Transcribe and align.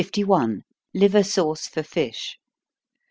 _Liver 0.95 1.23
Sauce 1.23 1.67
for 1.67 1.83
Fish. 1.83 2.39